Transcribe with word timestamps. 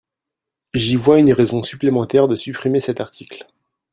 J’y 0.73 0.95
vois 0.95 1.19
une 1.19 1.31
raison 1.31 1.61
supplémentaire 1.61 2.27
de 2.27 2.35
supprimer 2.35 2.79
cet 2.79 2.99
article. 3.01 3.45